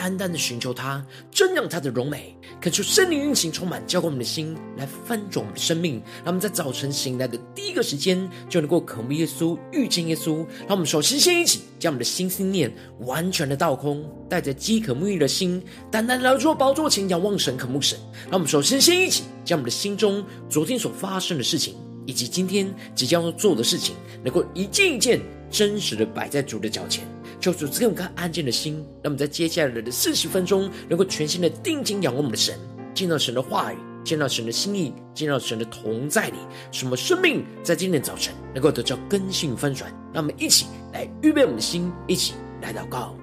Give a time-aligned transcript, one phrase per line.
[0.00, 5.96] 单单的寻求他，瞻仰他的荣美，恳求圣灵运行充满，浇灌我们的心，来翻转我们的生命。
[6.24, 10.38] 让我们在早晨醒来的第一个时间，就能够渴慕耶稣，遇见耶稣。
[10.60, 17.98] 让我们首先先一起将我们的心思念完全的倒空，带着饥渴沐浴的心，单单来到宝座前仰望神，渴慕神。
[18.22, 21.74] 让我们首先先一起将我们的心中昨天所发生的事情，
[22.06, 27.04] 以及今天即将要做的事情，能够一件一件真实的摆在主的脚前。
[27.40, 32.54] 求主赐给我们安静的心，让我们在接下来的四十分钟，能够全心的定睛仰望我们的神，
[32.92, 36.36] 见到神的话语，见到神的心意，见到神的同在里，
[36.70, 39.90] 什么生命在今天早晨能够得到根性翻转。
[40.12, 43.16] 让我们一起来预备我们的心，一起来祷告。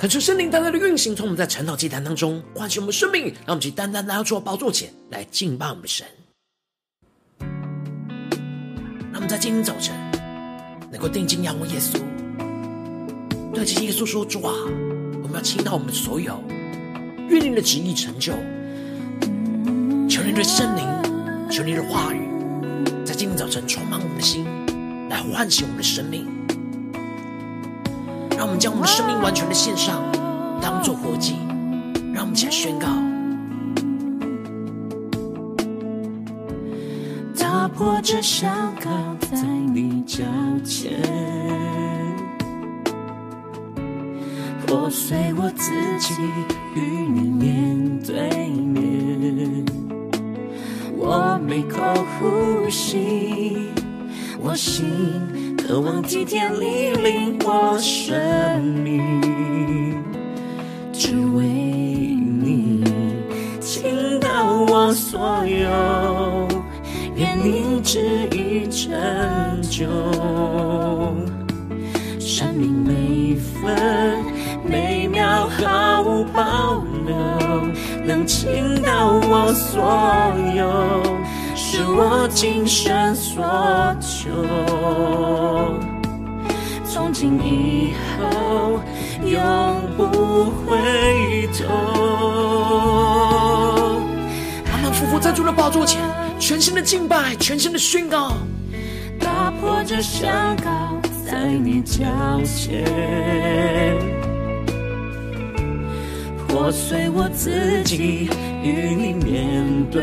[0.00, 6.06] 恳求圣灵单单的运行，从我们在晨祷祭坛当中唤醒我们生命，让我们去单单来到主的宝座前来敬拜我们的神。
[9.12, 9.94] 让我们在今天早晨
[10.90, 12.00] 能够定睛仰望耶稣，
[13.52, 14.54] 对着耶稣说：“主啊，
[15.22, 16.42] 我们要倾倒我们所有，
[17.28, 18.32] 愿你的旨意成就。
[20.08, 22.26] 求你的圣灵，求你的话语，
[23.04, 24.46] 在今天早晨充满我们的心，
[25.10, 26.26] 来唤醒我们的生命。”
[28.40, 30.00] 让我们将我们生命完全的献上，
[30.62, 31.36] 当作活祭。
[32.14, 32.88] 让我们起来宣告：
[37.38, 38.90] 打破这香膏
[39.30, 39.42] 在
[39.74, 40.24] 你脚
[40.64, 40.90] 前，
[44.66, 46.14] 破碎我自己，
[46.74, 49.66] 与你面对面。
[50.96, 51.82] 我每口
[52.18, 53.68] 呼吸，
[54.40, 55.29] 我心。
[55.70, 60.02] 渴望今天你领我生命，
[60.92, 62.82] 只为你
[63.60, 66.48] 倾倒我所有，
[67.14, 68.00] 愿你旨
[68.32, 69.86] 意成就。
[72.18, 74.24] 生命每分
[74.64, 77.14] 每秒毫无保留，
[78.04, 79.80] 能倾倒我所
[80.56, 81.09] 有。
[81.92, 83.44] 我今生所
[84.00, 84.30] 求，
[86.84, 88.80] 从今以后
[89.24, 89.38] 永
[89.96, 91.66] 不回头。
[94.70, 96.00] 阿们，俯伏在主的宝座前，
[96.38, 98.32] 全新的敬拜，全新的宣告，
[99.18, 100.70] 打破这香膏
[101.26, 102.04] 在你脚
[102.44, 102.84] 前，
[106.48, 108.30] 破碎我自己。
[108.62, 110.02] 与你面对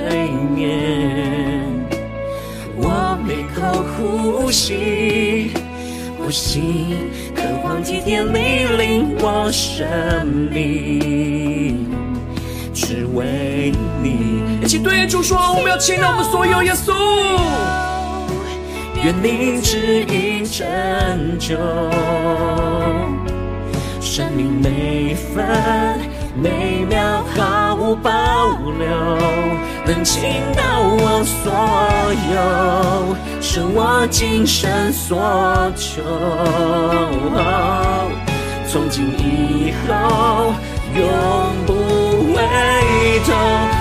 [0.56, 1.64] 面，
[2.76, 5.52] 我每口呼吸，
[6.18, 6.96] 呼吸
[7.36, 9.88] 渴望今天你领我生
[10.52, 11.88] 命，
[12.74, 13.72] 只为
[14.02, 14.42] 你。
[14.64, 16.92] 一起对主说，我们要倾倒我们所有，耶稣，
[19.04, 20.66] 愿你旨意成
[21.38, 21.56] 就，
[24.02, 25.46] 生命每分。
[26.40, 28.12] 每秒毫无保
[28.78, 28.86] 留，
[29.86, 30.22] 能倾
[30.58, 31.54] 倒我所
[32.36, 35.18] 有，是我今生所
[35.78, 36.02] 求。
[38.68, 40.54] 从今以后
[40.94, 41.08] 永
[41.66, 41.74] 不
[42.36, 42.44] 回
[43.24, 43.32] 头。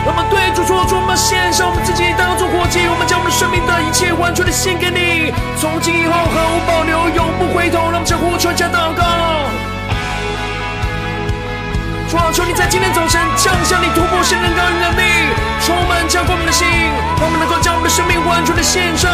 [0.07, 7.91] 我们对主说，主，我们献上我们自己当作活祭，我们将我们生命的一切完全的献给你，从今以后毫无保留，永不回头。
[7.91, 9.76] 让我们将呼求加祷告。
[12.09, 15.03] 主啊，求你在今天早晨降下你突破性能高与能力，
[15.61, 16.65] 充满浇灌我们的心，
[17.19, 19.11] 让我们能够将我们的生命完全的献上。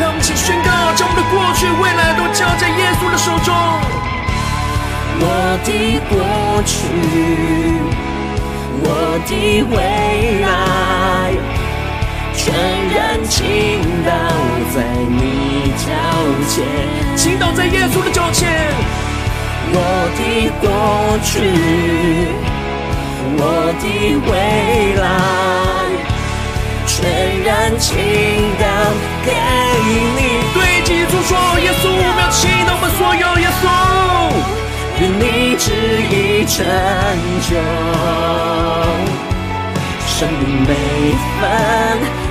[0.00, 3.54] 让我们一起宣告，将我们的过去、未来都交在耶稣的手中。
[5.18, 6.18] 我的过
[6.66, 6.74] 去，
[8.82, 9.76] 我的未
[10.42, 11.30] 来，
[12.34, 12.42] 全
[12.90, 14.10] 然倾倒
[14.74, 15.35] 在你
[15.78, 15.86] 脚
[16.48, 16.64] 前，
[17.16, 18.48] 倾倒在耶稣的脚前。
[19.72, 19.74] 我
[20.16, 20.20] 的
[20.60, 20.64] 过
[21.24, 21.32] 去，
[23.36, 23.40] 我
[23.80, 23.84] 的
[24.26, 24.32] 未
[25.02, 25.04] 来，
[26.86, 26.94] 全
[27.44, 27.86] 然倾
[28.58, 28.64] 倒
[29.24, 29.28] 给
[30.16, 30.20] 你。
[30.54, 31.30] 对基督说，
[31.60, 33.64] 耶稣，我们要倾倒我们所有，耶稣。
[34.98, 35.22] 愿你
[35.58, 35.64] 旨
[36.10, 36.64] 意成
[37.42, 37.50] 就，
[40.06, 40.70] 生命每
[41.38, 41.42] 分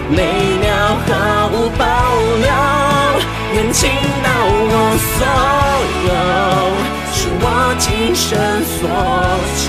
[0.09, 0.17] 每
[0.61, 0.65] 秒
[1.05, 1.09] 毫
[1.53, 1.83] 无保
[2.41, 2.49] 留，
[3.55, 3.89] 愿倾
[4.21, 4.29] 倒
[4.67, 4.73] 我
[5.15, 5.25] 所
[6.05, 6.11] 有，
[7.13, 7.43] 是我
[7.79, 8.27] 今生
[8.65, 8.77] 所
[9.55, 9.63] 求。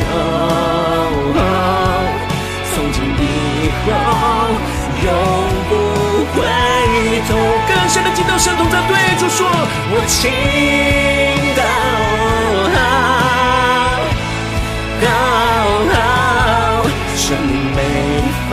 [2.75, 3.23] 从今以
[3.87, 3.89] 后
[5.05, 5.09] 永
[5.69, 5.71] 不
[6.35, 6.37] 回
[7.29, 7.31] 头。
[7.69, 8.91] 更深的敬拜，圣同在对
[9.21, 9.47] 主说：
[9.93, 10.19] 我倾
[11.55, 11.63] 倒。
[14.99, 15.07] 好
[15.93, 15.95] 好，
[17.15, 17.79] 生命每
[18.51, 18.53] 分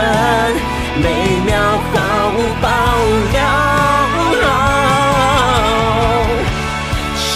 [1.02, 1.04] 每
[1.44, 1.52] 秒
[1.92, 1.96] 毫
[2.30, 2.66] 无保
[3.34, 3.63] 留。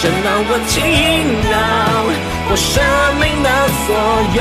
[0.00, 0.78] 神让我倾
[1.50, 1.58] 倒
[2.48, 2.78] 我生
[3.18, 3.50] 命的
[3.82, 3.88] 所
[4.38, 4.40] 有，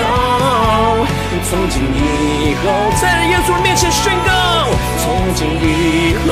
[1.49, 2.65] 从今以后，
[3.01, 4.29] 在耶稣面前宣告，
[5.01, 6.29] 从今以后，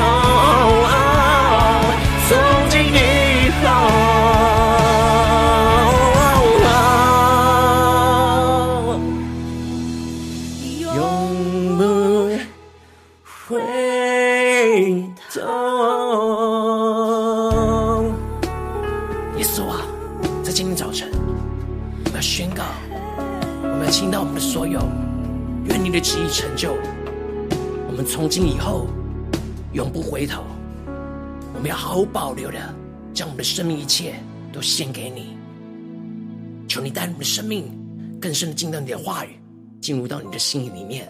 [28.35, 28.85] 今以后
[29.71, 30.43] 永不回头。
[31.53, 32.57] 我们要毫无保留的
[33.13, 34.15] 将我们的生命一切
[34.51, 35.37] 都献给你。
[36.67, 37.71] 求你带我们的生命
[38.19, 39.39] 更深的进到你的话语，
[39.79, 41.07] 进入到你的心里面。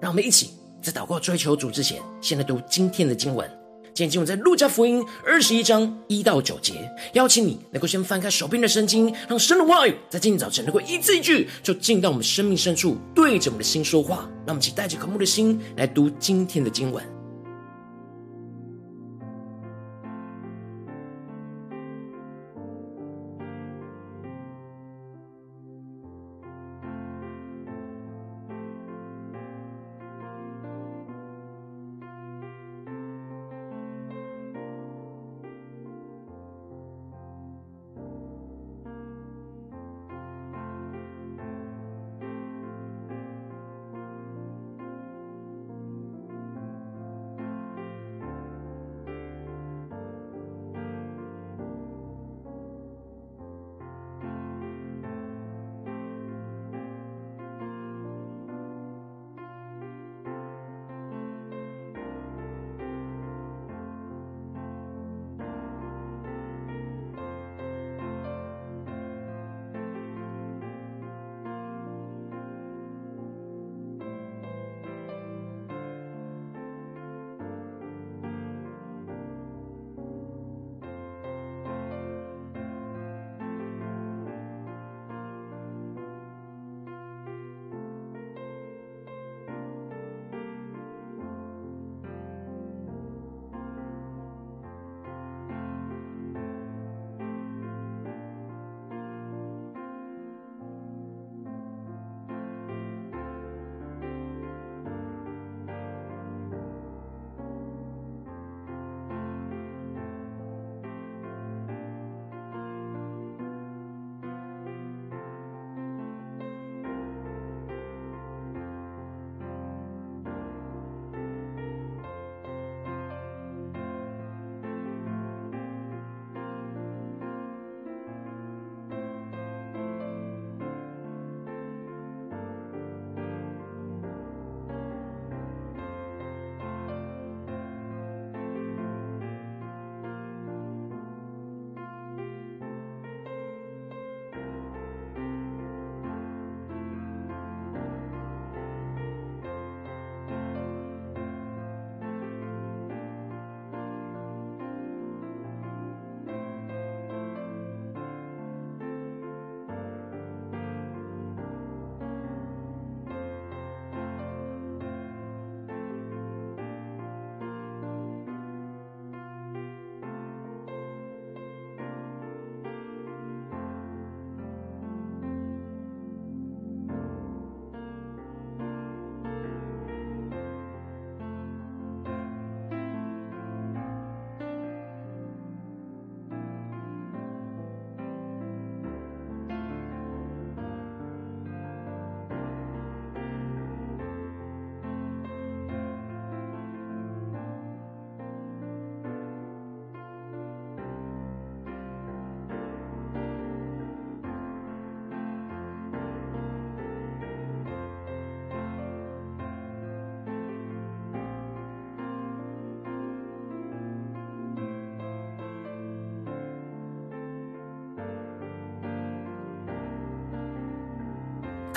[0.00, 3.48] 让我们一起在祷告追求主之前，先来读今天的经文。
[3.96, 6.74] 今天经文在路加福音二十一章一到九节，
[7.14, 14.28] 邀请你能够先翻开手边的圣经，让神的话语在今天早晨能够一字一句，就进到我们生命深处，对着我们的心说话。
[14.44, 17.15] 让我们一起带着渴慕的心来读今天的经文。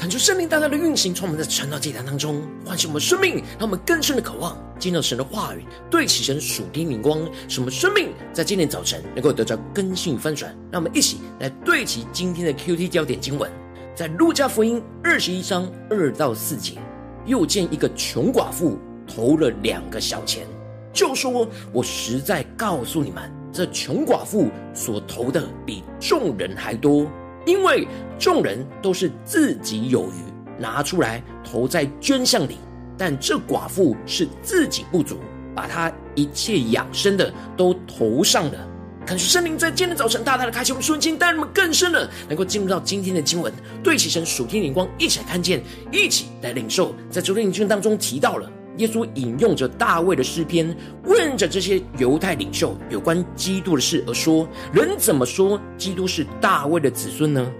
[0.09, 10.55] 求圣灵大大的运行，从我们的晨祷祭坛当中唤醒我们生命，让我们更深的渴望见到神的话语，对齐神属天灵光，使我们生命在今天早晨能够得到更新翻转。
[10.71, 13.51] 让我们一起来对齐今天的 QT 焦点经文，
[13.93, 16.77] 在路加福音二十一章二到四节，
[17.25, 20.47] 又见一个穷寡妇投了两个小钱，
[20.91, 27.05] 就说：“我实在告诉你们，这穷寡妇所投的比众人还多。”
[27.49, 27.87] 因为
[28.19, 32.57] 众人都是自己有余，拿出来投在捐项里，
[32.95, 35.17] 但这寡妇是自己不足，
[35.55, 38.67] 把她一切养生的都投上了。
[39.03, 43.51] 感谢圣灵在今天早晨大大的开启我们瞬间，带我们更深的能够进入到今天的经文，
[43.83, 46.93] 对齐神属天灵光，一起来看见，一起来领受。
[47.09, 48.47] 在昨天的经文当中提到了。
[48.79, 57.51] 耶稣引用着大卫的诗篇，问着这些犹太领袖有关基督的事，而说：“人怎么说基督是大卫的子孙呢？”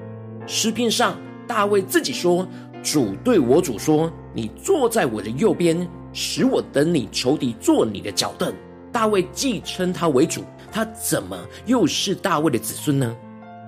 [0.48, 2.48] 诗篇上，大卫自己说
[2.82, 8.54] ：“主对我主说，你坐在我的右边，使我等你仇敌坐你的脚凳。”
[8.90, 13.16] 大卫既称他为主，他怎么又是大卫的子孙呢？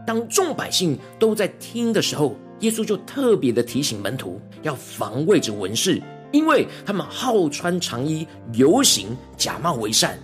[0.07, 6.01] 当众百姓都在听的时候，耶稣就特别的提醒门徒要防卫着文士。
[6.31, 10.17] 因为他们好穿长衣，游行假冒为善，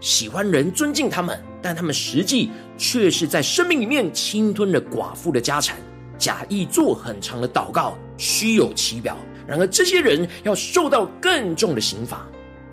[0.00, 5.76] 喜欢人尊敬他们，但他们实际却是在生命里面侵吞了寡妇的家产，
[6.18, 9.16] 假意做很长的祷告，虚有其表。
[9.46, 12.26] 然而这些人要受到更重的刑罚。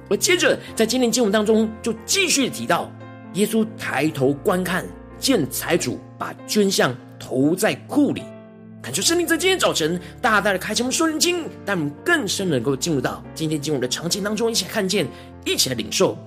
[0.10, 2.90] 而接着在今天经文当中，就继续提到，
[3.34, 4.86] 耶稣抬头观看，
[5.20, 8.24] 见财主把捐项投在库里。
[8.88, 15.06] 恳求圣灵在今天早晨大大的开启我们属灵经，但我们更深能够进入到今天经文的场景当中，一起来看见，
[15.44, 16.18] 一起来领受。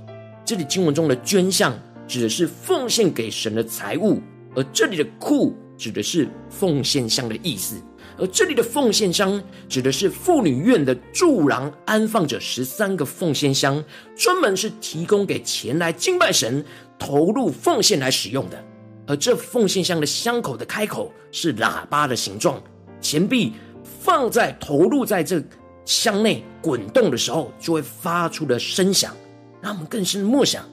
[0.45, 1.75] 这里经文中的捐项
[2.07, 4.21] 指的是奉献给神的财物，
[4.55, 7.77] 而这里的库指的是奉献箱的意思，
[8.19, 13.83] 而这里的奉献箱指的是妇女院的柱廊安放着十三个奉献箱，
[14.15, 16.63] 专门是提供给前来敬拜神、
[16.99, 18.63] 投入奉献来使用的。
[19.07, 22.63] 而这奉献箱的箱口的开口是喇叭的形状，
[23.01, 23.53] 钱币
[23.83, 25.43] 放在投入在这
[25.85, 29.17] 箱内滚动的时候，就会发出的声响，
[29.61, 30.65] 让我们更深的默想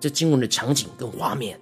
[0.00, 1.58] 这经文的场景跟画面。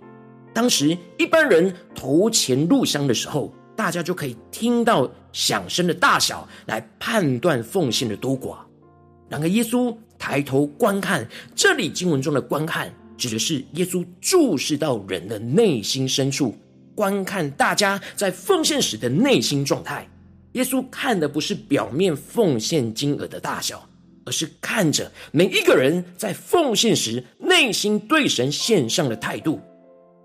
[0.55, 8.57] 当时一般人投钱入箱的时候，大家就可以听到响声的大小来判断奉献的多寡。
[9.29, 12.93] 然而耶稣抬头观看，这里经文中的观看。
[13.23, 16.57] 指的是耶稣注视到人的内心深处，
[16.93, 20.09] 观看大家在奉献时的内心状态。
[20.55, 23.89] 耶稣看的不是表面奉献金额的大小，
[24.27, 29.61] 而是看着每一个人在奉献时内心对神献上的态度。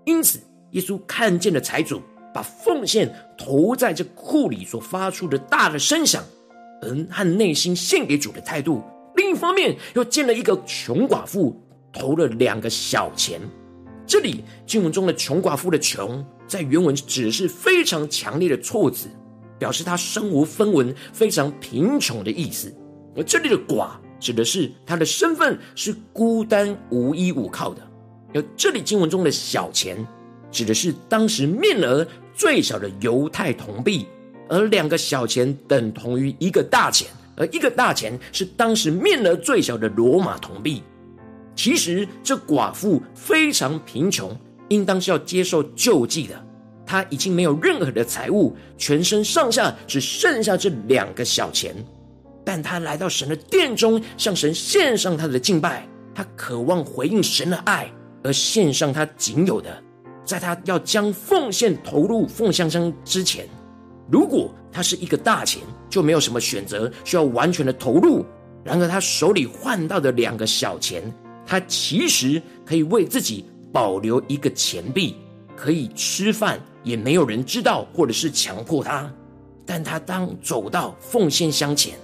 [0.04, 0.40] 因此，
[0.72, 2.02] 耶稣看见了财主
[2.34, 6.24] 把奉献投在这库里所发出的大的声响，
[6.82, 8.82] 而和内心献给主的态度。
[9.14, 11.62] 另一方面，又见了一个穷寡妇。
[11.98, 13.40] 投了两个小钱，
[14.06, 19.08] 这里经文中的穷寡妇的穷，在原文指的是非常强烈的措辞，
[19.58, 22.72] 表示她身无分文、非常贫穷的意思。
[23.16, 23.90] 而这里的寡，
[24.20, 27.82] 指的是她的身份是孤单无依无靠的。
[28.32, 30.06] 而这里经文中的小钱，
[30.52, 34.06] 指的是当时面额最小的犹太铜币，
[34.48, 40.82] 而两个小钱等同于一个大钱，而一个大钱是当时面额最小的罗马铜币。
[41.58, 44.30] 其实这寡妇非常贫穷，
[44.68, 46.40] 应当是要接受救济的。
[46.86, 51.74] 她已经没有任何的财物，全身上下只剩下这两个小钱。
[52.44, 55.84] 但她来到神的殿中，向神献上她的敬拜。
[56.14, 57.90] 她渴望回应神的爱，
[58.22, 59.82] 而献上她仅有的。
[60.24, 63.48] 在她要将奉献投入奉献箱之前，
[64.08, 65.60] 如果她是一个大钱，
[65.90, 68.24] 就没有什么选择，需要完全的投入。
[68.62, 71.02] 然而她手里换到的两个小钱。
[71.50, 75.16] 他其实可以为自己保留一个钱币，
[75.56, 79.10] 可以吃饭，也没有人知道，或者是强迫他。
[79.64, 81.94] 但他当走到奉献箱前，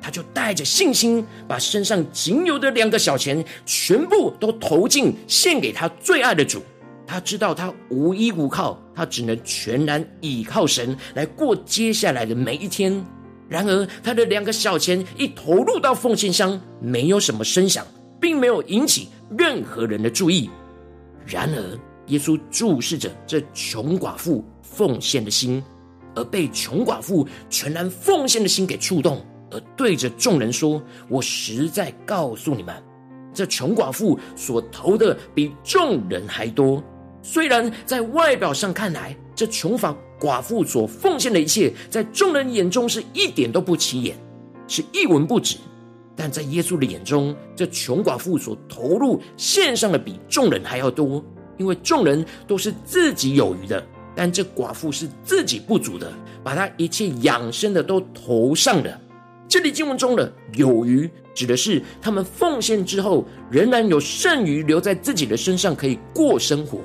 [0.00, 6.62] 他就带着信心，把身上仅有的两个小钱全部都投进献给他最爱的主。
[7.04, 13.04] 他知道他无依无靠，他只能全然倚靠神来过接下来的每一天。
[13.48, 17.84] 然而，他的两个小钱一投入到奉献箱，没有什么声响。
[18.22, 20.48] 并没有引起任何人的注意。
[21.26, 25.60] 然而，耶稣注视着这穷寡妇奉献的心，
[26.14, 32.74] 而被穷寡妇全然奉献的心给触动，而对着众人说：“我实在告诉你们，
[33.34, 36.82] 这穷寡妇所投的比众人还多。
[37.22, 44.16] 虽然在外表上看来，这穷寡寡妇所奉献的一切，在众人眼中是一点都不起眼，
[44.68, 45.56] 是一文不值。
[46.14, 51.24] 但在耶稣的眼中，这穷寡妇所投入献上的比众人还要多，
[51.56, 53.82] 因为众人都是自己有余的，
[54.14, 56.12] 但这寡妇是自己不足的，
[56.44, 59.00] 把她一切养生的都投上了。
[59.48, 66.78] 这里经文中的有余，指的是他们奉献之后，仍然有剩余留在自己的身上，可以过生活；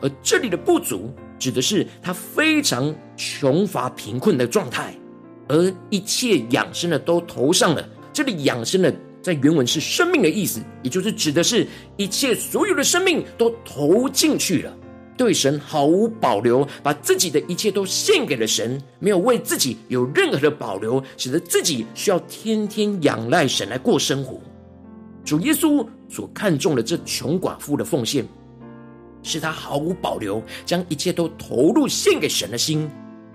[0.00, 4.94] 而这里的不足，指的是他非常穷乏贫困的状态，
[5.48, 7.88] 而一切养生的都投上了。
[8.12, 14.76] 这里养生的在原文是生命的意思，也就是指的是一切所有的生命都投进去了。
[15.16, 24.40] 对神毫无保留，把自己的一切都献给了神，没有为自己有任何的保留，使得自己需要天天仰赖神来过生活。
[25.22, 28.26] 主耶稣所看重的这穷寡妇的奉献，
[29.22, 32.90] 是他毫无保留将一切都投入献给神的心，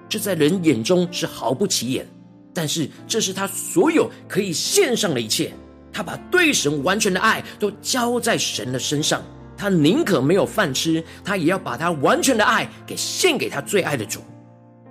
[0.09, 2.07] 这在人眼中是毫不起眼，
[2.55, 5.53] 但是这是他所有可以献上的一切，
[5.91, 9.21] 他把对神完全的爱都交在神的身上。
[9.57, 14.21] 他宁可没有饭吃，他也要把他完全的爱给献给他最爱的主。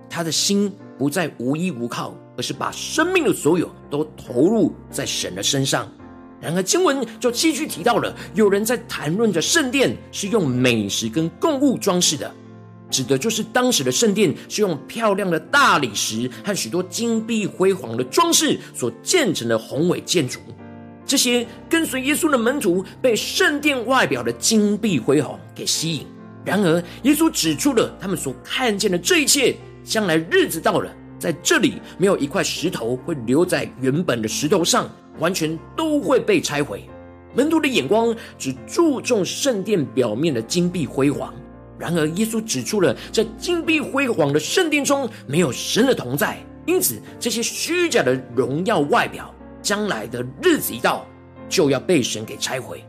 [0.09, 5.91] 他的心不再无依无靠，而是把生命的所有都投入在神的身上。
[6.41, 12.31] 然而经文就继续提到了，有人在谈论着圣殿是用美食跟供物装饰的，
[12.95, 20.39] 指的就是当时的圣殿是用漂亮的大理石和许多金碧辉煌的装饰所建成的宏伟建筑。
[21.05, 26.07] 这些跟随耶稣的门徒被圣殿外表的金碧辉煌给吸引，
[26.45, 36.89] 然而耶稣指出了他们所看见的这一切，将来日子到了，在这里没有一块石头会留在原本的石头上，完全都会被拆毁。
[37.35, 41.35] 门徒的眼光只注重圣殿表面的金碧辉煌，
[41.85, 49.31] 然而耶稣指出了在金碧辉煌的圣殿中没有神的同在，因此这些虚假的荣耀外表。
[49.61, 51.07] 将来的日子一到，
[51.49, 52.83] 就要被神给拆毁。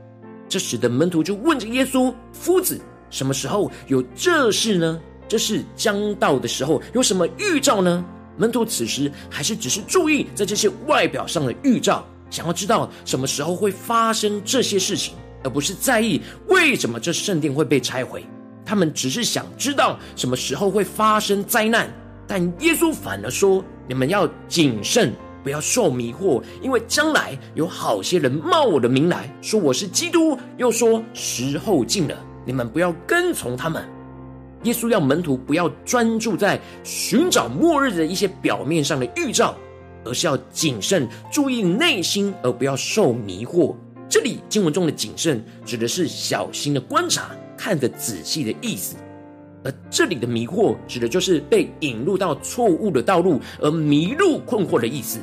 [0.49, 2.79] 这使得门徒就问着耶稣：“夫子，
[3.09, 5.01] 什么时候有这事呢？
[5.27, 8.03] 这事将到的时候，有什么预兆呢？”
[8.37, 18.25] 门徒此时还是只是注意在这些外表上的预兆，想要知道什么时候会发生这些事情，而不是在意为什么这圣殿会被拆毁。
[18.65, 21.89] 他们只是想知道什么时候会发生灾难，
[22.27, 25.13] 但耶稣反而说：“你们要谨慎。”
[25.45, 33.87] 不要受迷惑，因为将来有好些人冒我的名来说我是基督，又说时候近了，你们不要跟从他们。
[34.63, 39.53] 耶稣要门徒不要专注在寻找末日的一些表面上的预兆，
[40.03, 43.75] 而是要谨慎注意内心，而不要受迷惑。
[44.09, 48.95] 这里经文中的谨慎，指的是小心的观察，看得仔细的意思。
[49.63, 55.19] 而这里的迷惑，指的就是被引入到错误的道路而迷路困惑的意思。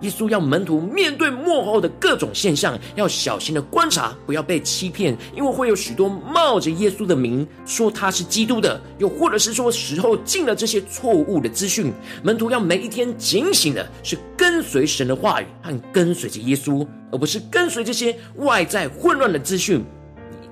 [0.00, 11.90] 耶稣要门徒面对幕后的各种现象，要小心的观察，不要被欺骗，因为会有许多冒着耶稣的名说他是基督的，又或者是说时候进了这些错误的资讯。
[12.22, 19.82] 门徒要每一天警醒的是跟随神的话语和跟随着耶稣，而不是跟随这些外在混乱的资讯。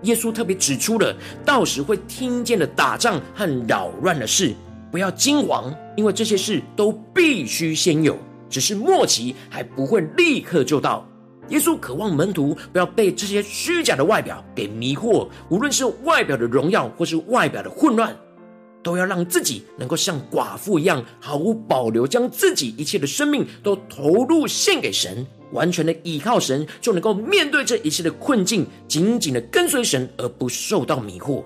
[0.02, 4.54] 耶稣特别指出了到时会听见的打仗和扰乱的事，
[4.90, 8.16] 不要惊惶，因为这些事都必须先有。
[8.50, 11.08] 只是末期还不会立刻就到。
[11.48, 18.14] 耶稣渴望门徒不要被这些虚假的外表给迷惑，无论是外表的荣耀或是外表的混乱，
[18.82, 31.44] 都要让自己能够像寡妇一样毫无保留，将自己一切的生命都投入献给神，完全的依靠神，就能够面对这一切的困境，紧紧的跟随神，而不受到迷惑。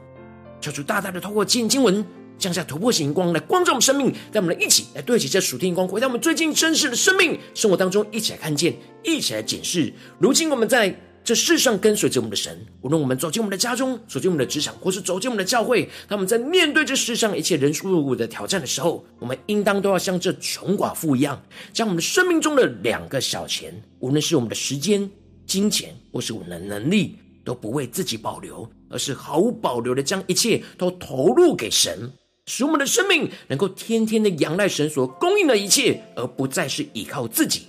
[0.60, 2.04] 求主大大的透过今天经文。
[2.38, 9.90] 降下突破性光来光照我们生命，让我们来一起来对齐这属天光，回到我们最近真实的生命生活当中，一起来看见，一起来检视。
[10.18, 10.94] 如今我们在
[11.26, 25.10] 这世上跟随着我们的神，无论我们走进我们的家中，走进我们的职场，或是走进我们的教会，他们在面对这世上一切人事物的挑战的时候，我们应当都要像这穷寡妇一样，将我们的生命中的两个小钱，无论是我们的时间、
[25.48, 32.08] 金钱，或是我们的能力，都不为自己保留，而是毫无保留的将一切都投入给神。
[32.46, 37.62] 使我们的生命能够天天的仰赖神所供应的一切，而不再是依靠自己。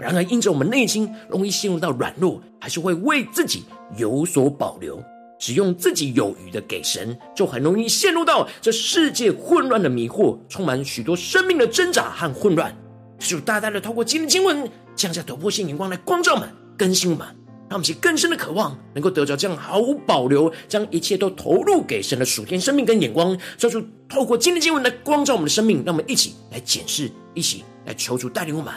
[0.00, 3.64] 然而，因着我们内心容易陷入到软弱，还是会为自己
[3.96, 5.02] 有所保留，
[5.38, 12.74] 只用自己有余的给神，就很容易陷入到这世界混乱的迷惑，充满许多生命的挣扎和混乱。
[13.18, 17.26] 就大大的透过今天经文降下突破性眼光来光照我们、更新我们，
[17.68, 28.72] 让我们去更深的渴望，能够得着这样毫无保留，将一切都投入给神的属天生命跟眼光，叫出透过今天经文来光照我们的生命，让我们一起来检视，一起来求主带领我们。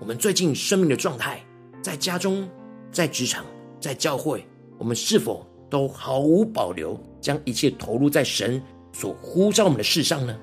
[0.00, 1.44] 我们最近生命的状态，
[1.82, 2.48] 在家中、
[2.90, 3.44] 在职场、
[3.78, 4.46] 在教会，
[4.78, 8.60] 我们是否都毫无保留，将一切投入在神
[8.94, 10.34] 所呼召我们的事上呢？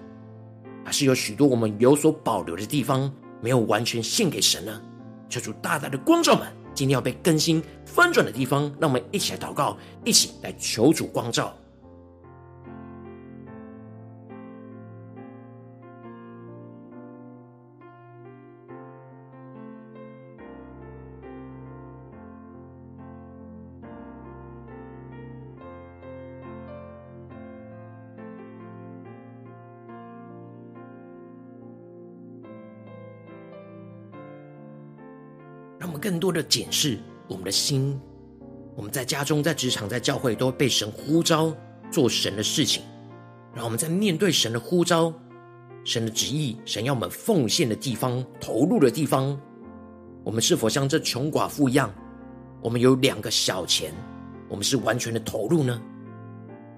[0.85, 4.79] 还是有许多我们有所保留的地方，没有完全献给神呢？
[5.27, 11.51] 求主大大的光照们，今天要被更新翻转的地方，让我们一起来祷告，一起来求主光照。
[36.07, 37.99] 更多的检视我们的心，
[38.77, 41.53] 我们在家中、在职场、在教会，都被神呼召
[41.91, 42.81] 做神的事情。
[43.51, 45.13] 然后我们在面对神的呼召、
[45.83, 49.37] 神的旨意、神要我们奉献的地方、投入的地方，
[50.23, 51.93] 我们是否像这穷寡妇一样？
[52.61, 53.93] 我们有两个小钱，
[54.47, 55.81] 我们是完全的投入呢？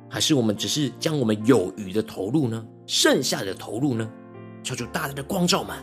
[0.09, 2.65] 还是我们只是将我们有余的投入呢？
[2.87, 4.09] 剩下的投入呢？
[4.63, 5.77] 求主大大的光照们。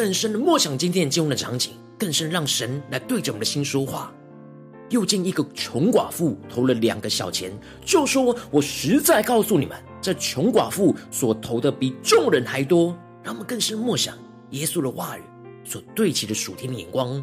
[0.00, 4.10] 更深的默想今天的经文的场景，更深让神来对着我们的心说话。
[4.88, 7.52] 又见一个穷寡妇投了两个小钱，
[7.84, 14.16] 就说：“我实在告诉你们，这穷寡妇所投的比众人还多。”让我们更深默想
[14.52, 15.20] 耶稣的话语
[15.64, 17.22] 所对齐的属天的眼光，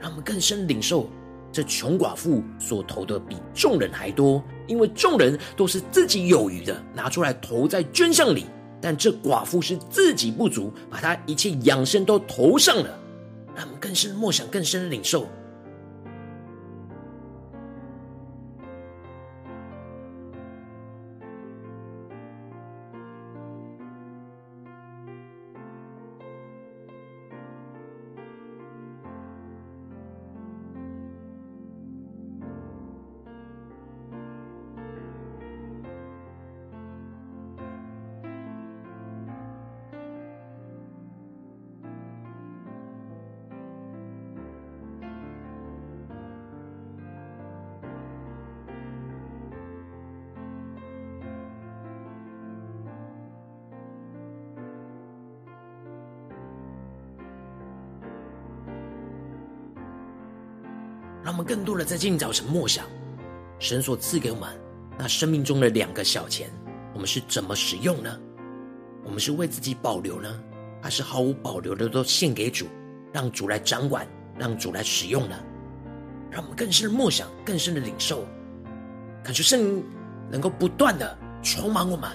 [0.00, 1.08] 让我们更深领受
[1.52, 8.46] 这穷寡妇所投的比众人还多，因为众人都是自己有余的拿出来投在捐项里。
[8.88, 12.96] 但这寡妇是自己不足，把她一切养生都投上了，
[13.52, 15.26] 让我们更深默想，更深领受。
[61.26, 62.86] 让我们更多的在今天早晨默想，
[63.58, 64.48] 神所赐给我们
[64.96, 66.48] 那生命中的两个小钱，
[66.94, 68.16] 我们是怎么使用呢？
[69.04, 70.40] 我们是为自己保留呢，
[70.80, 72.66] 还是毫无保留的都献给主，
[73.12, 74.06] 让主来掌管，
[74.38, 75.36] 让主来使用呢？
[76.30, 78.24] 让我们更深的默想，更深的领受，
[79.24, 79.84] 感受圣灵
[80.30, 82.08] 能够不断的充满我们，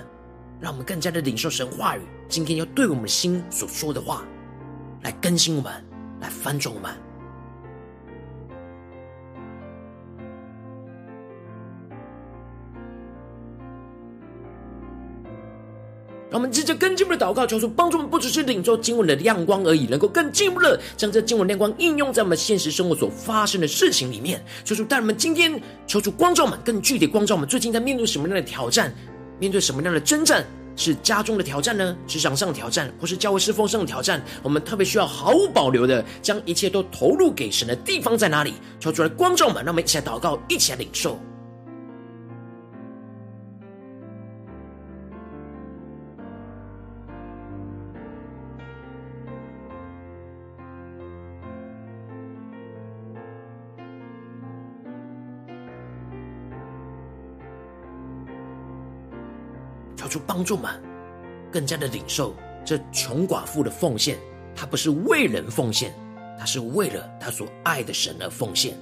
[0.62, 4.24] 让我们更加的领受神话语，今天要对我们的心所说的话，
[5.02, 5.86] 来更新我们，
[6.22, 6.90] 来翻转我们。
[16.32, 24.42] 让我们直接着更进一步的祷告，求主帮助我们，不只是领受经文的亮光而已，能够更进一步的将这经文亮光应用在我们现实生活所发生的事情里面。
[24.64, 28.96] 求主带我们今天，求主光照我们，更具体光照我们最近在面对什么样的挑战，
[29.40, 30.46] 面对什么样的征战，
[30.78, 31.94] 是家中的挑战呢？
[32.08, 34.24] 职场上的挑战，或是教会侍奉上的挑战？
[34.42, 38.54] 我们特别需要毫无保留的将一切都投入给神的地方在哪里？
[38.80, 41.20] 求主来光照我们，让我们一起来祷告，一起来领受。
[60.12, 60.70] 求帮助们
[61.50, 64.18] 更加的领受这穷寡妇的奉献，
[64.54, 65.94] 她不是为人奉献，
[66.38, 68.76] 她是为了她所爱的神而奉献。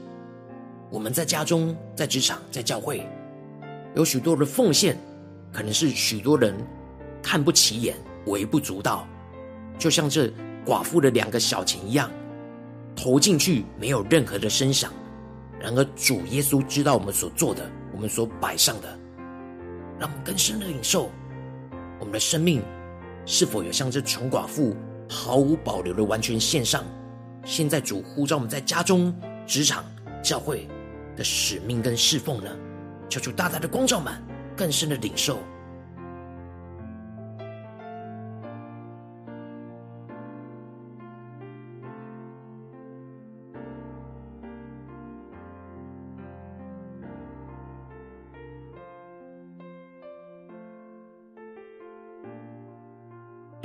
[0.90, 3.08] 我们在家中、在职场、在教会，
[3.96, 4.98] 有许多的奉献，
[5.54, 6.56] 可能是许多人
[7.22, 9.08] 看不起眼、微不足道，
[9.78, 10.34] 就像这
[10.66, 12.10] 寡妇的两个小钱一样，
[12.96, 14.92] 投进去没有任何的声响。
[15.60, 19.00] 然而主耶稣知道我们所做的，我们所摆上的，
[20.00, 21.12] 让我们更深的领受。
[22.00, 22.62] 我们的生命
[23.26, 24.76] 是否有像这穷寡妇
[25.10, 26.84] 毫无保留的完全献上？
[27.46, 29.14] 现在主呼召我们在家中、
[29.46, 29.84] 职场、
[30.24, 30.68] 教会
[31.16, 32.50] 的使命跟侍奉呢？
[33.10, 34.14] 求主大大的光照们，
[34.56, 35.40] 更深的领受。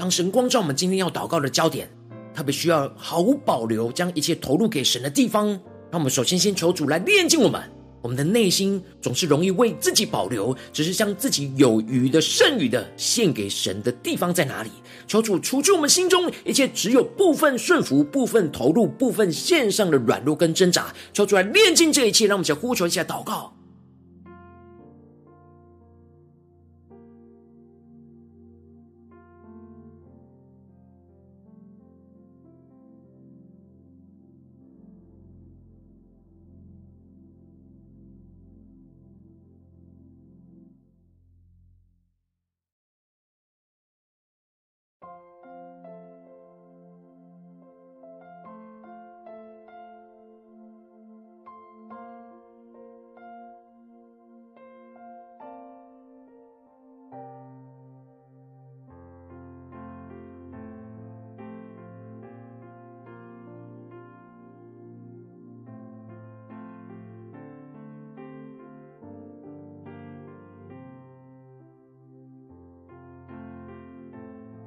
[0.04, 1.88] 当神光照我们今天要祷告的焦点，
[2.34, 5.48] 特别需要毫无保留将一切投入给神的地方，
[5.90, 7.58] 让我们首先先求主来炼净我们。
[8.02, 14.68] 我们的内心总是容易为自己保留，只是将自己有余的、剩余的献给神的地方在哪里？
[15.06, 20.92] 求主除去我们心中一切只有部分顺服、部分投入、部分献上的软弱跟挣扎。
[21.14, 23.54] 求主来炼净这一切，让我们先呼求一下祷告。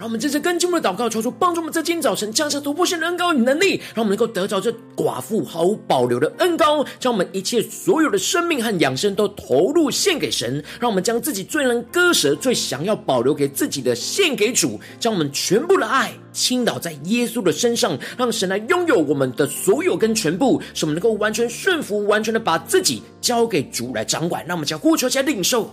[0.08, 24.46] 我们这次更进一步的祷告，求主帮助我们在今天早晨降下突破性的恩膏与能力，让我们能够得着这寡妇毫无保留的恩膏，将我们一切所有的生命和养生都投入献给神，让我们将自己最能割舍、最想要保留给自己的献给主，将我们全部的爱倾倒在耶稣的身上，让神来拥有我们的所有跟全部，使我们能够完全顺服、完全的把自己交给主来掌管。
[24.48, 25.70] 让我们将呼求起来领受。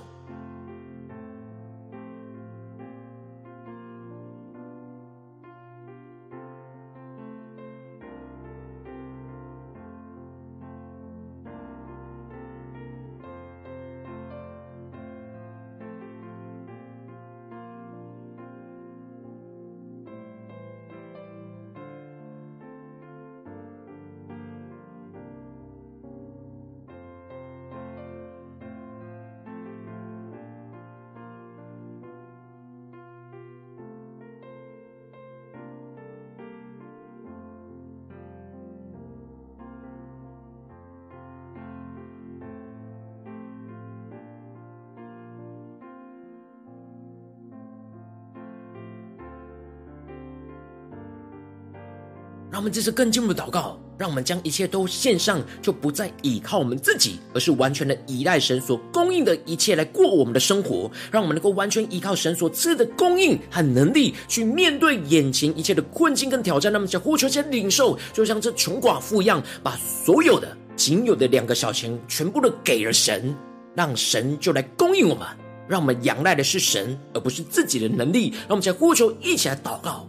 [52.65, 60.91] 我们这次更进一步的祷告，让我们将一切都献上，就不再依靠我们自己，而是完全的依赖神所供应的一切来过我们的生活。
[61.13, 66.73] 让我们能够完全依靠神所赐的供应和能力，去面对眼前一切的困境跟挑战。
[66.73, 73.37] 那么，想呼求、先领受，就像这穷寡妇一样，把所有的仅有的两个小钱全部都给了神，
[73.75, 75.29] 让神就来供应我们。
[75.69, 78.31] 让我们仰赖的是神，而不是自己的能力。
[78.31, 80.09] 让我们想呼求，一起来祷告。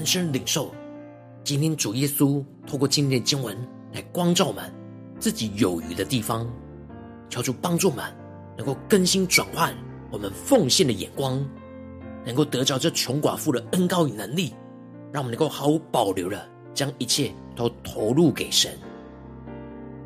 [0.00, 0.74] 更深领受，
[1.44, 3.54] 今天主耶稣透过今天的经文
[3.92, 4.72] 来光照我们
[5.18, 6.50] 自己有余的地方，
[7.28, 8.02] 求主帮助我们
[8.56, 9.76] 能够更新转换
[10.10, 11.46] 我们奉献的眼光，
[12.24, 14.54] 能够得着这穷寡妇的恩膏与能力，
[15.12, 18.72] 让我们能够毫无保留的将一切都投入给神，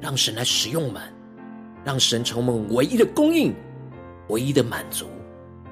[0.00, 1.00] 让神来使用我们，
[1.85, 3.54] 让神成为我们唯一的供应、
[4.26, 5.07] 唯一的满足，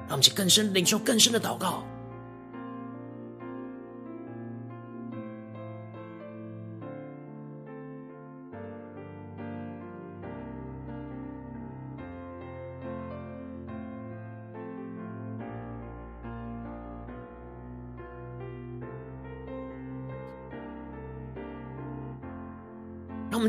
[0.07, 1.83] 让我们去更深领受更深的祷告。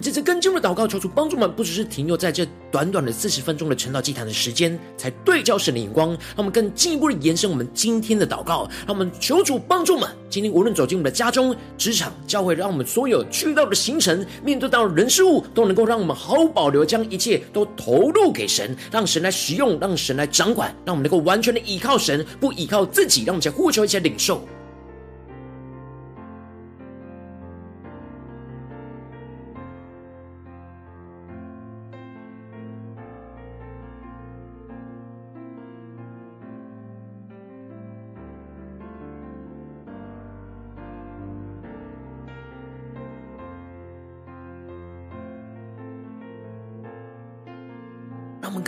[0.04, 6.10] 这次更进的祷告，求主帮助我们，不只是停留在这短短的四十分钟的晨祷祭坛的时间，才对焦神的眼光。
[6.10, 8.68] 让我们更进一步的延伸我们今天的祷告。
[8.86, 23.24] 让我们求主帮助我们，今天无论走进我们的家中、职场、教会，让我们所有去到的行程、面对到的人事物，都能够让我们毫无保留，将一切都投入给神，让神来使用，让神来掌管，让我们能够完全的依靠神，不依靠自己。
[23.24, 24.46] 让我们再呼求一些领受。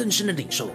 [0.07, 0.71] 更深的领受，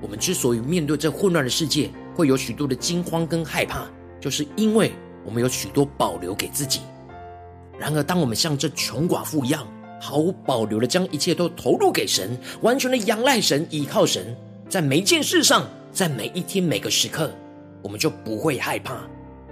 [0.00, 3.84] 我们之所以面对这混乱的世界，会有许多的惊慌跟害怕，
[4.18, 4.92] 就是因为
[5.26, 6.80] 我们有许多保留给自己。
[7.78, 9.68] 然而，当我们像这穷寡妇一样，
[10.00, 14.34] 毫无保留的将一切都投入给神，完全的仰赖神、依靠神，
[14.70, 17.30] 在每一件事上，在每一天每个时刻，
[17.82, 19.02] 我们就不会害怕，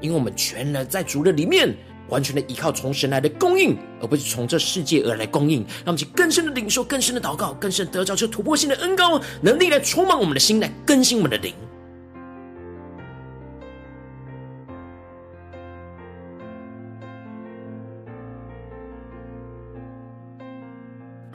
[0.00, 1.76] 因为我们全然在主的里面。
[2.10, 5.60] 完全的依靠从神来的供应，而不是从这世界而来供应。
[5.60, 11.54] 让我们去更深的领受、更深的祷告、更深得着这突破性的恩膏能力来充满我们的心，来更新我们的灵。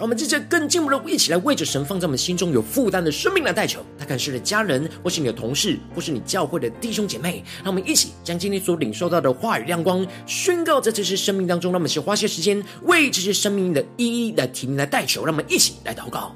[0.06, 7.44] 我们接着更进一步的一起来为着神放在我们心中有负担的生命来代求，他可能是你的家人，或是你的同事，或是你教会的弟兄姐妹。
[7.64, 11.72] 让我们一起将今天所领受到的话语亮光宣告在这些生命当中。
[11.72, 15.26] 让我们先花些时间为这些生命的一一来提名来代求。
[15.26, 16.36] 让我们一起来祷告。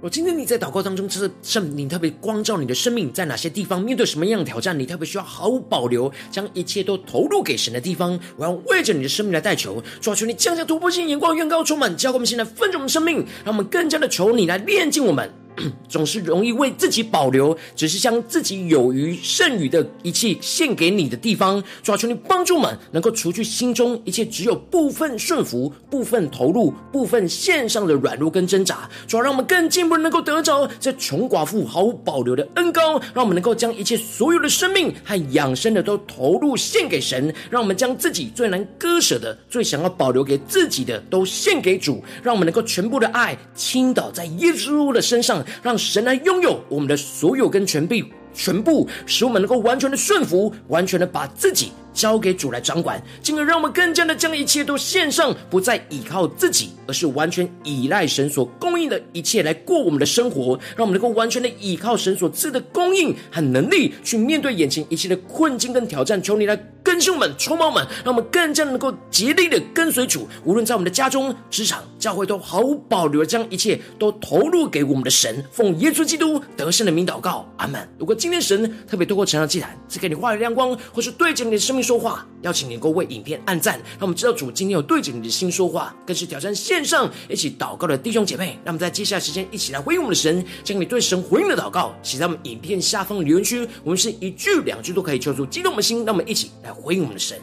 [0.00, 15.28] 我今天你在祷告当中，这是圣灵特别光照你的生命，在哪些地方面对什么样的挑战，你特别需要毫无保留将一切都投入给神的地方，我要为着你的生命来代求，抓住，你降下突破性眼光，远高充满，教给我们现在分盛我们生命，让我们更加的求你来炼净我们。
[15.88, 28.88] 总是容易为自己保留，只是将自己有余剩余的一切献给你的地方，主啊，求你帮助我们，能够除去心中一切只有部分顺服、部分投入、部分献上的软弱跟挣扎。
[29.06, 45.44] 主啊，让我们更进一步能够得着这穷寡妇毫无保留的恩膏，让我们能够将一切所有的生命和养生的都投入献给神，让我们将自己最难割舍的、最想要保留给自己的都献给主，让我们能够全部的爱倾倒在耶稣的身上。
[45.62, 60.56] 让神来拥有我们的所有跟权柄，全部使我们能够完全的顺服，完全的把自己交给主来掌管，进而让我们更加的将一切都献上，不再依靠自己，而是完全依赖神所供应的一切来过我们的生活。
[60.76, 66.22] 让我们能够完全的依靠神所赐的供应和能力，去面对眼前一切的困境跟挑战。
[66.22, 70.28] 求你来更新我们、充满我们，让我们更加能够竭力的跟随主。
[70.44, 75.44] 无论在我们的家中、职场、教会，都毫无保留的将一切都投入给我们的神。
[75.50, 77.88] 奉耶稣基督得胜的名祷告，阿门。
[77.98, 88.58] 如果今天神特别透过晨祷祭坛赐给你话语亮光，或是对着你的生命说话，邀请你能够为影片按赞，让我们知道主今天有对着你的心说话，更是挑战线上一起祷告的弟兄姐妹。
[88.62, 93.66] 让我们在接下来时间一起来回应我们的神，将你对神回应的祷告写在我们影片下方的留言区。
[93.82, 97.38] 我们是一句两句都可以求助激动我们的心，让我们一起来回应我们的神。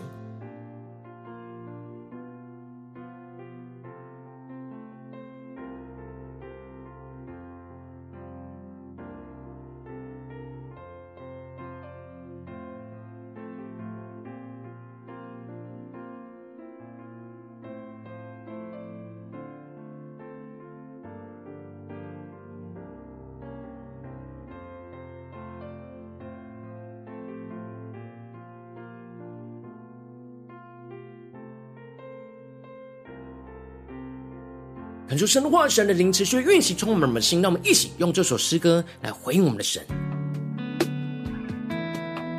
[35.08, 37.40] 恳求神的话，神的灵持续运行，充满我们的心。
[37.40, 39.84] 让我们一起用这首诗歌来回应我们的神。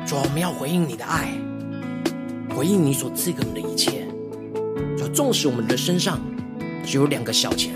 [0.05, 1.31] 主，我们要回应你的爱，
[2.53, 4.05] 回应你所赐给我们的一切。
[4.97, 6.19] 主，纵使我们的身上
[6.85, 7.73] 只有两个小钱，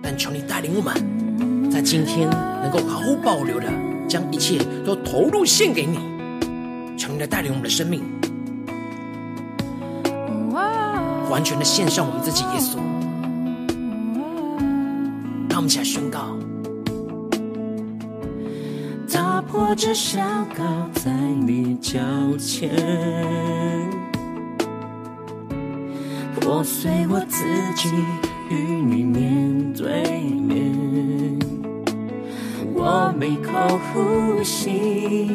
[0.00, 3.66] 但求你带领我们，在今天能够毫无保留的
[4.08, 5.98] 将一切都投入献给你。
[6.96, 8.04] 求你来带领我们的生命。
[11.28, 12.78] 完全的献上我们自己，耶稣，
[15.70, 16.36] 让我们一起来宣告：
[19.08, 20.18] 打破这小
[20.56, 20.64] 高
[20.94, 22.00] 在你脚
[22.38, 22.68] 前，
[26.40, 27.44] 破碎我自
[27.76, 27.88] 己，
[28.50, 31.38] 与你面对面。
[32.74, 35.30] 我每口呼吸，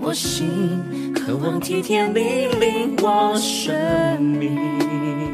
[0.00, 5.33] 我心渴望体贴你，令我生命。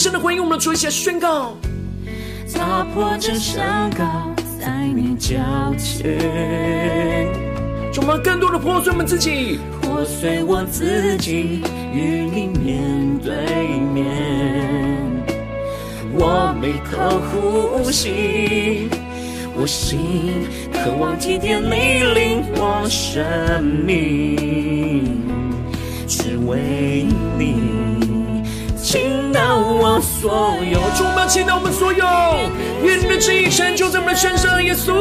[0.00, 1.54] 深的回应我们的主，一起宣告：
[2.54, 5.36] 打破这山高在你脚
[5.76, 7.28] 前，
[7.92, 11.60] 充满更多的破碎我们自己，破碎我自己，
[11.92, 13.34] 与你面对
[13.92, 14.06] 面。
[16.14, 18.88] 我每口呼吸，
[19.54, 20.08] 我心
[20.72, 25.20] 渴望体贴你，领我生命，
[26.08, 27.04] 只为
[27.38, 27.54] 你
[29.40, 32.04] 倾倒我所有，主啊，倾倒我们所有，
[32.84, 34.92] 愿你的旨意成就在我们的身上，耶稣。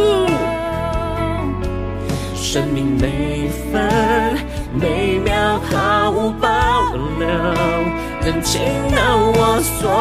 [2.33, 4.39] 生命每分
[4.73, 6.47] 每秒毫无保
[7.19, 7.27] 留，
[8.21, 8.61] 能倾
[8.95, 9.91] 倒我所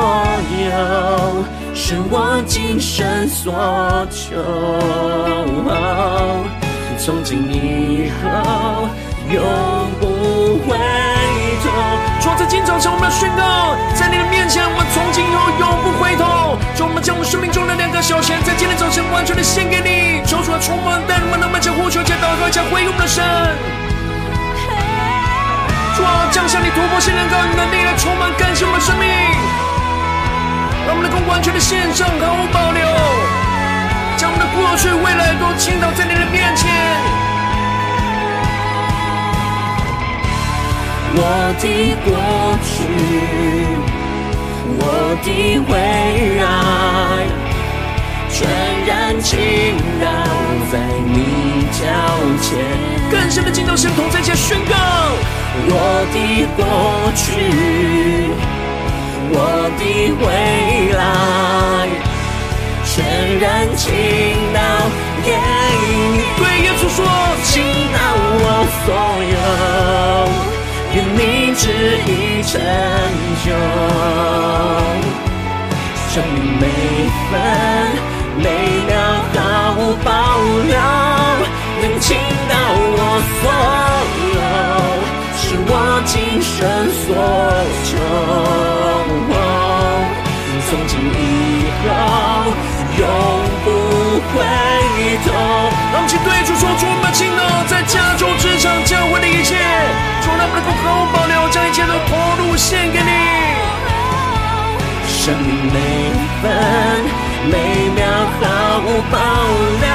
[0.63, 1.45] 有。
[1.75, 3.53] 是我今生所
[4.13, 4.37] 求，
[6.97, 8.89] 从今以后
[9.31, 9.43] 永
[10.01, 10.07] 不
[11.63, 11.99] 头。
[12.21, 16.59] 主在今早上，我们要宣告，在你的面前，我们从今以后永不回头。
[16.77, 20.23] 主，我们将我们生命中的两个小钱，在今天早晨完全的献给你。
[20.27, 23.25] 求主来充满，带领我们能满腔呼求，加祷告，加回应我们的神。
[25.97, 29.09] 主啊，降下你突破性能高的能力来充满，感谢我们的生命。
[30.87, 32.87] 让我们能够完全的献上，毫无保留，
[34.17, 36.71] 将我们的过去、未来都倾倒在你的面前。
[41.15, 41.21] 我
[41.59, 41.65] 的
[42.05, 42.09] 过
[42.63, 42.69] 去，
[44.79, 44.83] 我
[45.25, 45.27] 的
[45.69, 45.73] 未
[46.43, 46.47] 来，
[48.31, 48.37] 全
[48.87, 48.91] 然
[49.23, 49.29] 倾
[50.01, 50.07] 倒
[50.71, 50.75] 在
[51.07, 51.17] 你
[51.73, 51.81] 脚
[52.43, 52.47] 前。
[53.11, 54.75] 更深的敬拜，神同在前宣告：
[55.67, 55.73] 我
[56.13, 56.17] 的
[56.57, 56.63] 过
[57.17, 57.19] 去。
[59.31, 59.37] 我
[59.79, 59.83] 的
[60.21, 60.27] 未
[60.97, 61.01] 来，
[62.85, 62.97] 全
[63.41, 63.45] 然
[63.77, 63.85] 倾
[64.55, 64.59] 倒
[65.25, 66.23] 给你。
[66.39, 66.99] 对耶稣说，
[67.45, 67.51] 倾
[67.93, 67.97] 倒
[68.41, 68.45] 我
[68.85, 68.87] 所
[69.35, 69.37] 有，
[70.95, 71.63] 愿你旨
[72.07, 72.09] 意
[72.43, 72.53] 成
[73.45, 73.47] 就。
[76.11, 76.63] 生命每
[77.31, 77.33] 分
[78.39, 78.45] 每
[78.87, 78.91] 秒
[79.35, 79.39] 毫
[79.79, 80.09] 无保
[80.67, 80.75] 留，
[81.83, 82.07] 能倾
[82.49, 82.53] 倒
[82.97, 82.99] 我
[83.39, 83.43] 所
[84.35, 84.39] 有，
[85.37, 85.71] 是我
[86.07, 86.13] 今
[86.43, 86.57] 生
[87.05, 87.07] 所
[87.85, 87.89] 求。
[90.69, 91.01] 从今以
[91.81, 91.87] 后
[92.99, 93.03] 永
[93.65, 93.67] 不
[94.35, 94.37] 回
[95.25, 95.27] 头。
[95.91, 98.29] 让我们对主说出我们倾倒在家中、
[100.31, 103.11] 我们能够毫无保留，将一切都投入献给你。
[105.09, 105.77] 生命每
[106.43, 106.45] 分
[107.51, 107.55] 每
[107.97, 108.01] 秒
[108.39, 108.43] 毫
[108.85, 109.17] 无保
[109.83, 109.87] 留，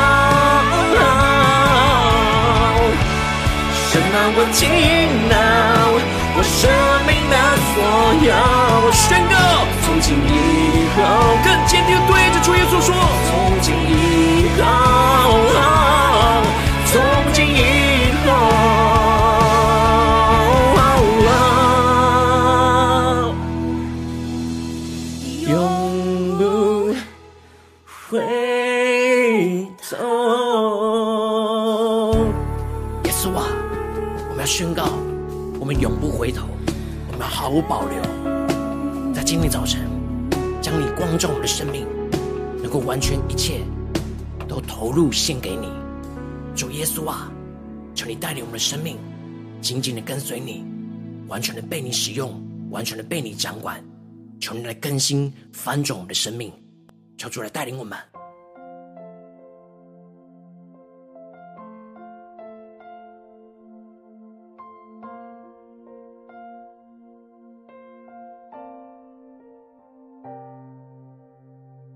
[3.89, 4.59] 神啊，我倾
[5.29, 5.33] 倒。
[6.35, 6.59] 我生
[7.05, 7.35] 命的
[7.69, 7.77] 所
[8.25, 8.33] 有，
[8.91, 9.35] 宣告，
[9.85, 10.97] 从今以后
[11.43, 12.89] 更坚定的对着主耶稣说，
[13.29, 13.31] 从
[13.61, 14.63] 今以后，
[37.53, 38.01] 无保留，
[39.13, 39.87] 在今天早晨
[40.59, 41.85] 将你光照我们的生命，
[42.63, 43.61] 能够完全一切
[44.47, 45.67] 都投入献给你，
[46.55, 47.31] 主耶稣啊，
[47.93, 48.97] 求你带领我们的生命
[49.61, 50.65] 紧紧的跟随你，
[51.27, 53.79] 完全的被你使用，完全的被你掌管。
[54.39, 56.51] 求你来更新翻转我们的生命，
[57.19, 57.95] 求主来带领我们。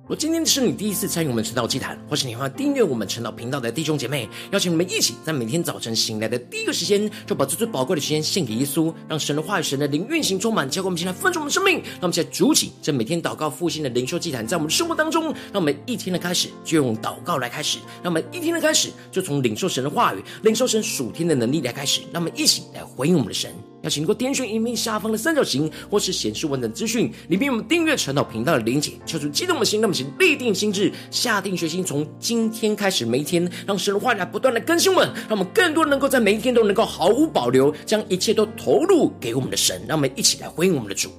[0.08, 11.76] 如今天是你第一次参与我们晨祷祭坛，或是你还要订阅我们晨祷频道的弟兄姐妹，邀请你们一起在每天早晨醒来的第一个时间，就把这最宝贵的时间献给耶稣，让神的话语、神的灵运行充满，教给我们，现在分盛我们的生命。
[11.76, 23.52] 让我们现在主起这每天祷告复兴的灵修祭坛，在我们的生活当中，让我们一天的开始就用祷告来开始，让我们一天的开始就从领受神的话语、领受神属天的能力来开始，让我们一起来回应我们的神。
[23.90, 41.10] 请你给我点选影片下方的三角形，或是显示文本资讯里面我们订阅晨祷频道的连结，敲出激动的心，那么请立定心智，下定决心，从今天开始每一天，让神的话语来不断的更新我们，让我们更多能够在每一天都能够毫无保留，将一切都投入给我们的神，让我们一起来回应我们的主。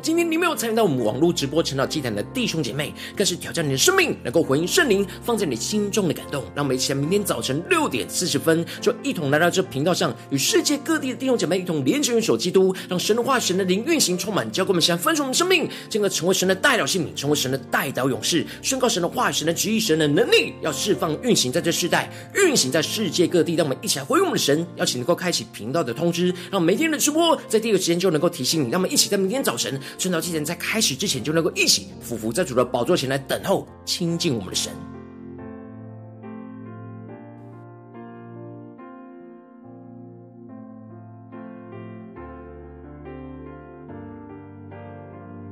[0.00, 6.42] 今天你没有参与到我们网络直播晨祷祭坛的弟兄姐妹，更是挑战你的生命，能够回应圣灵放在你心中的感动。
[6.54, 23.54] 让我们一起在明天早晨六点四十分，就一同来到这频道上，与世界各地的弟兄姐妹一同连接、元首基督，让神的话、神的灵运行充满，交给我们，现在分盛我们生命，进而成为神的代表性命，成为神的代表勇士，宣告神的话、神的旨意、神的能力，要释放、运行在这世代，运行在世界各地。
[23.54, 28.70] 让我们一起来回应我们的神，邀请能够开启频道的通知，让每天的直播在第一个时间就能够提醒你。
[28.70, 29.78] 让我们一起在明天早晨。
[29.96, 34.72] 圣道祭人在开始之前，就能够一起俯伏在主的宝座前来等候亲近我们的神。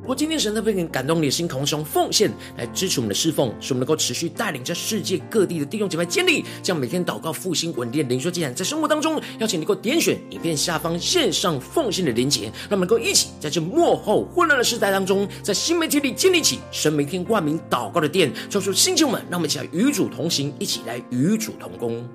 [0.07, 22.09] 如果今天神特别感动你的心，同时用奉献来支持我们的侍奉，使我们能够持续带领着世界各地的弟兄姐妹建立，将每天祷告复兴稳定的灵修祭坛，在生活当中，邀请你能够点选影片下方线上奉献的连结，让我们能够一起在这幕后混乱的时代当中，在新媒体里建立起神每天万名祷告的殿，抽出星球们，让我们一起来与主同行，一起来与主同工。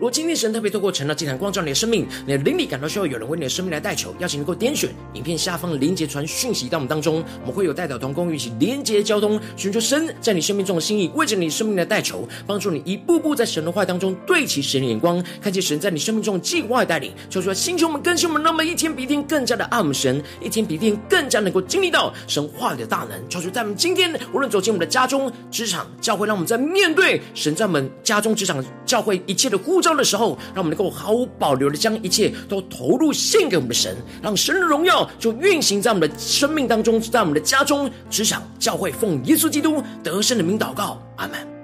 [0.00, 41.59] 如果今天神特别透过晨祷祭坛光照你的生命，你的灵里感到需要有人为你的生命来代求，邀请能够点选影片下方的连结传讯息到我们当中，我们会有代表同工一起连结交通，寻求神在你生命中的心意，为着你生命的代求，帮助你一步步在神的话当中对齐神的眼光，看见神在你生命中的计划带领，求出来星球们更新们，让我们一天比一天更加的爱我们神，一天比一天更加能够经历到神话语的大能，求出在我们今天无论走进我们的家中、职场、教会，让我们在面对神在我们家中、职场、教会一切的呼召的时候，让我们能够毫无保留的将一切都投入献给我们的神，让神的荣耀就运行在我们的生命当中，在我们的家中、职场、教会，奉耶稣基督得胜的名祷告，阿门。